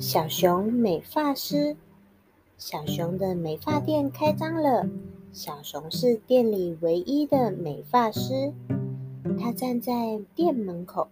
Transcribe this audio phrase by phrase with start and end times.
[0.00, 1.76] 小熊美发师，
[2.56, 4.88] 小熊的美发店开张了。
[5.30, 8.54] 小熊是店里唯一的美发师。
[9.38, 11.08] 他站在店门口，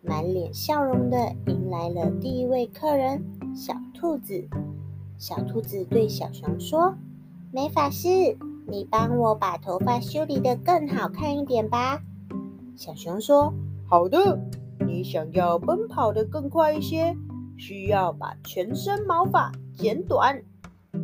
[0.00, 3.22] 满脸笑容的迎来了第一位客人——
[3.54, 4.48] 小兔子。
[5.18, 6.94] 小兔子对小熊说
[7.52, 8.08] ：“美发师，
[8.66, 12.00] 你帮我把头发修理得更好看一点吧。”
[12.78, 13.52] 小熊说
[13.86, 14.40] ：“好的。
[14.86, 17.14] 你想要奔跑得更快一些？”
[17.64, 20.42] 需要把全身毛发剪短，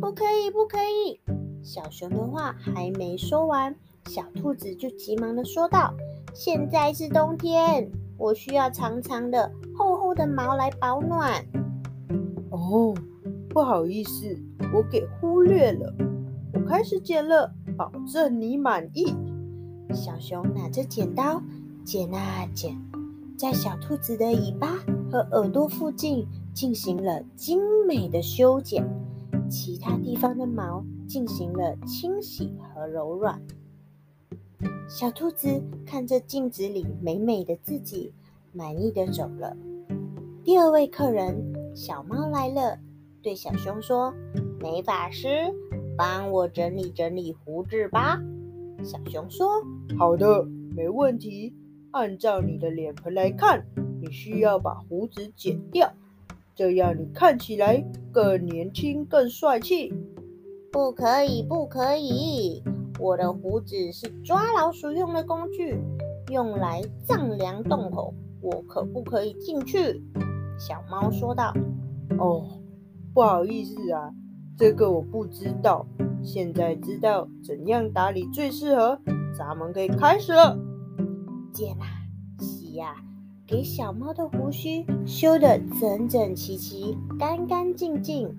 [0.01, 1.17] 不可以，不可以！
[1.63, 3.73] 小熊的话还没说完，
[4.07, 5.93] 小兔子就急忙地说道
[6.35, 11.45] ：“现在是冬天，我需要长长的、厚厚的毛来保暖。”
[12.51, 12.93] 哦，
[13.47, 14.37] 不好意思，
[14.73, 15.93] 我给忽略了。
[16.53, 19.15] 我开始剪了，保证你满意。
[19.93, 21.41] 小熊拿着剪刀，
[21.85, 22.77] 剪啊剪，
[23.37, 24.75] 在小兔子的尾巴
[25.09, 26.27] 和耳朵附近。
[26.53, 28.87] 进行了精美的修剪，
[29.49, 33.41] 其他地方的毛进行了清洗和柔软。
[34.87, 38.11] 小兔子看着镜子里美美的自己，
[38.51, 39.55] 满意的走了。
[40.43, 42.77] 第二位客人小猫来了，
[43.21, 44.13] 对小熊说
[44.59, 45.27] ：“美法师，
[45.95, 48.19] 帮我整理整理胡子吧。”
[48.83, 49.63] 小熊说
[49.97, 50.43] ：“好的，
[50.75, 51.53] 没问题。
[51.91, 53.65] 按照你的脸盆来看，
[54.01, 55.93] 你需要把胡子剪掉。”
[56.59, 59.93] 这样你看起来更年轻、更帅气。
[60.69, 62.61] 不可以，不可以！
[62.99, 65.81] 我的胡子是抓老鼠用的工具，
[66.33, 70.03] 用来丈量洞口，我可不可以进去？
[70.59, 71.53] 小猫说道。
[72.17, 72.45] 哦，
[73.13, 74.11] 不好意思啊，
[74.57, 75.87] 这个我不知道。
[76.21, 78.99] 现在知道怎样打理最适合，
[79.33, 80.59] 咱们可以开始了。
[81.53, 81.85] 剪啊，
[82.37, 82.93] 洗呀。
[83.49, 88.29] 给小猫的胡须修得整整齐齐、干干净净。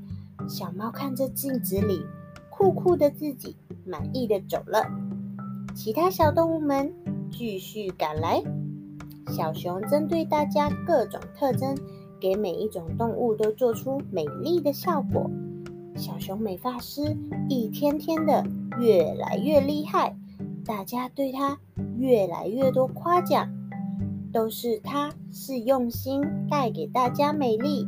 [0.48, 2.01] 小猫看着镜子里
[2.48, 4.86] 酷酷的自己，满意的走了。
[5.74, 6.95] 其他小动物们
[7.29, 8.40] 继续赶来。
[9.27, 11.77] 小熊针对大家各种特征，
[12.20, 15.29] 给每一种动物都做出美丽的效果。
[15.96, 17.17] 小熊美发师
[17.48, 18.46] 一天天的
[18.79, 20.17] 越来越厉害，
[20.64, 21.58] 大家对他
[21.98, 23.52] 越来越多夸奖。
[24.33, 27.86] 都是它，是用心带给大家美丽。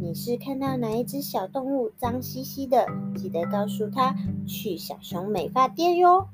[0.00, 4.14] 你是看到哪一只小动物脏兮兮的，记得告诉它
[4.46, 6.28] 去小熊美发店哟。